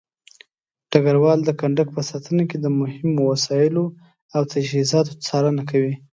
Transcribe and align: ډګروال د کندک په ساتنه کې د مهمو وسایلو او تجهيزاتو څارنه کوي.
ډګروال 0.91 1.39
د 1.45 1.49
کندک 1.59 1.87
په 1.95 2.01
ساتنه 2.09 2.43
کې 2.49 2.57
د 2.59 2.65
مهمو 2.79 3.21
وسایلو 3.31 3.85
او 4.35 4.41
تجهيزاتو 4.53 5.11
څارنه 5.25 5.63
کوي. 5.71 5.93